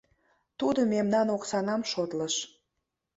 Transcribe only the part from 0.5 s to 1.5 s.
—Тудо мемнан